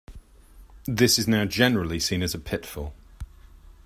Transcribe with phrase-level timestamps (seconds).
[0.87, 2.95] This is now generally seen as a pitfall.